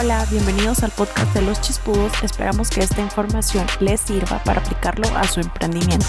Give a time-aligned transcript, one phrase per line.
[0.00, 2.12] Hola, bienvenidos al podcast de los chispudos.
[2.22, 6.06] Esperamos que esta información les sirva para aplicarlo a su emprendimiento.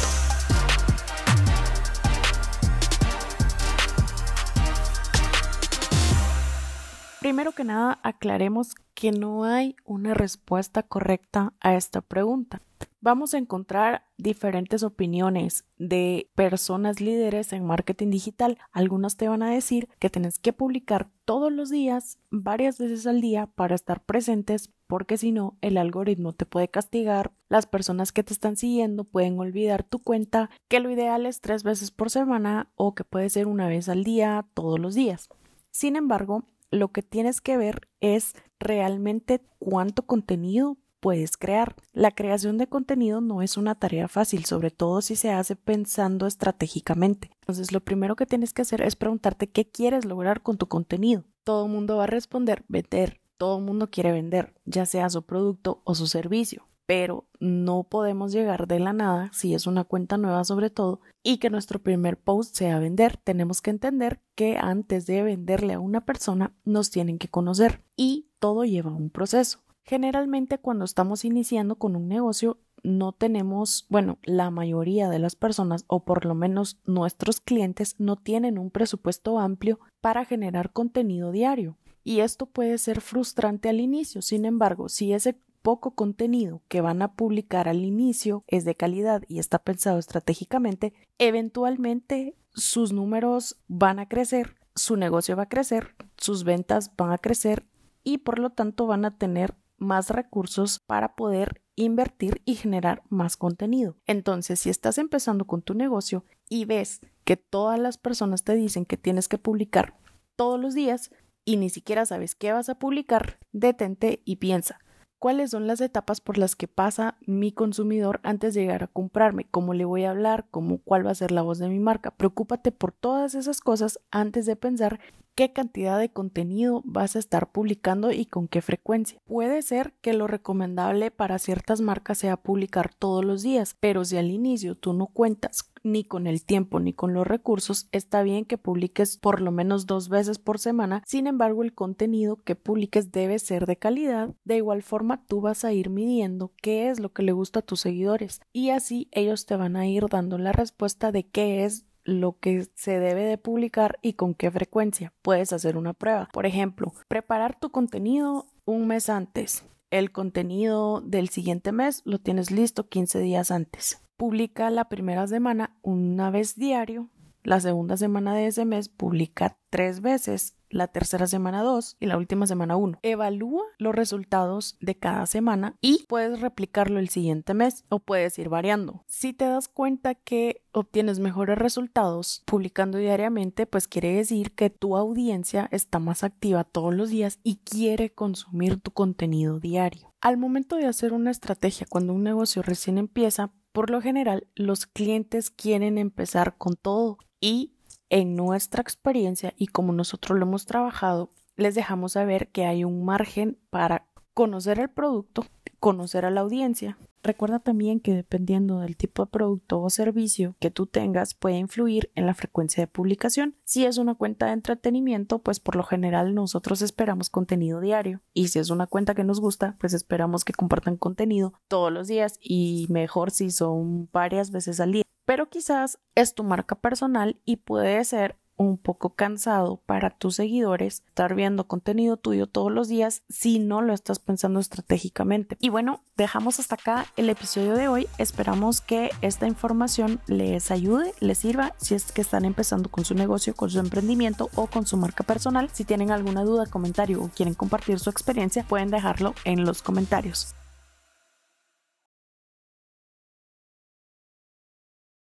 [7.29, 12.63] Primero que nada, aclaremos que no hay una respuesta correcta a esta pregunta.
[13.01, 18.57] Vamos a encontrar diferentes opiniones de personas líderes en marketing digital.
[18.71, 23.21] Algunos te van a decir que tienes que publicar todos los días, varias veces al
[23.21, 27.31] día, para estar presentes, porque si no, el algoritmo te puede castigar.
[27.47, 31.61] Las personas que te están siguiendo pueden olvidar tu cuenta, que lo ideal es tres
[31.61, 35.29] veces por semana o que puede ser una vez al día, todos los días.
[35.69, 41.75] Sin embargo, lo que tienes que ver es realmente cuánto contenido puedes crear.
[41.93, 46.27] La creación de contenido no es una tarea fácil, sobre todo si se hace pensando
[46.27, 47.31] estratégicamente.
[47.41, 51.23] Entonces, lo primero que tienes que hacer es preguntarte qué quieres lograr con tu contenido.
[51.43, 53.21] Todo el mundo va a responder vender.
[53.37, 58.31] Todo el mundo quiere vender, ya sea su producto o su servicio pero no podemos
[58.31, 62.17] llegar de la nada, si es una cuenta nueva sobre todo, y que nuestro primer
[62.17, 63.17] post sea vender.
[63.17, 68.31] Tenemos que entender que antes de venderle a una persona nos tienen que conocer y
[68.39, 69.59] todo lleva un proceso.
[69.85, 75.85] Generalmente cuando estamos iniciando con un negocio no tenemos, bueno, la mayoría de las personas
[75.85, 81.77] o por lo menos nuestros clientes no tienen un presupuesto amplio para generar contenido diario.
[82.03, 84.23] Y esto puede ser frustrante al inicio.
[84.23, 89.23] Sin embargo, si ese poco contenido que van a publicar al inicio es de calidad
[89.27, 95.95] y está pensado estratégicamente, eventualmente sus números van a crecer, su negocio va a crecer,
[96.17, 97.65] sus ventas van a crecer
[98.03, 103.37] y por lo tanto van a tener más recursos para poder invertir y generar más
[103.37, 103.95] contenido.
[104.05, 108.85] Entonces, si estás empezando con tu negocio y ves que todas las personas te dicen
[108.85, 109.97] que tienes que publicar
[110.35, 111.11] todos los días
[111.45, 114.79] y ni siquiera sabes qué vas a publicar, detente y piensa,
[115.19, 119.45] cuáles son las etapas por las que pasa mi consumidor antes de llegar a comprarme,
[119.51, 122.11] cómo le voy a hablar, cómo cuál va a ser la voz de mi marca.
[122.11, 124.99] Preocúpate por todas esas cosas antes de pensar
[125.39, 129.21] qué cantidad de contenido vas a estar publicando y con qué frecuencia.
[129.25, 134.17] Puede ser que lo recomendable para ciertas marcas sea publicar todos los días, pero si
[134.17, 138.45] al inicio tú no cuentas ni con el tiempo ni con los recursos, está bien
[138.45, 141.03] que publiques por lo menos dos veces por semana.
[141.05, 144.35] Sin embargo, el contenido que publiques debe ser de calidad.
[144.43, 147.63] De igual forma, tú vas a ir midiendo qué es lo que le gusta a
[147.63, 151.85] tus seguidores y así ellos te van a ir dando la respuesta de qué es
[152.03, 155.13] lo que se debe de publicar y con qué frecuencia.
[155.21, 156.29] Puedes hacer una prueba.
[156.33, 159.65] Por ejemplo, preparar tu contenido un mes antes.
[159.91, 165.77] El contenido del siguiente mes lo tienes listo 15 días antes publica la primera semana
[165.81, 167.07] una vez diario,
[167.41, 172.17] la segunda semana de ese mes publica tres veces, la tercera semana dos y la
[172.17, 172.99] última semana uno.
[173.01, 178.49] Evalúa los resultados de cada semana y puedes replicarlo el siguiente mes o puedes ir
[178.49, 179.05] variando.
[179.07, 184.97] Si te das cuenta que obtienes mejores resultados publicando diariamente, pues quiere decir que tu
[184.97, 190.13] audiencia está más activa todos los días y quiere consumir tu contenido diario.
[190.19, 194.85] Al momento de hacer una estrategia cuando un negocio recién empieza, por lo general, los
[194.85, 197.73] clientes quieren empezar con todo y
[198.09, 203.05] en nuestra experiencia y como nosotros lo hemos trabajado, les dejamos saber que hay un
[203.05, 205.45] margen para conocer el producto,
[205.79, 210.71] conocer a la audiencia, Recuerda también que dependiendo del tipo de producto o servicio que
[210.71, 213.55] tú tengas puede influir en la frecuencia de publicación.
[213.65, 218.47] Si es una cuenta de entretenimiento, pues por lo general nosotros esperamos contenido diario y
[218.47, 222.39] si es una cuenta que nos gusta, pues esperamos que compartan contenido todos los días
[222.41, 225.03] y mejor si son varias veces al día.
[225.25, 231.03] Pero quizás es tu marca personal y puede ser un poco cansado para tus seguidores
[231.07, 235.57] estar viendo contenido tuyo todos los días si no lo estás pensando estratégicamente.
[235.61, 238.07] Y bueno, dejamos hasta acá el episodio de hoy.
[238.17, 243.15] Esperamos que esta información les ayude, les sirva si es que están empezando con su
[243.15, 245.69] negocio, con su emprendimiento o con su marca personal.
[245.71, 250.53] Si tienen alguna duda, comentario o quieren compartir su experiencia, pueden dejarlo en los comentarios.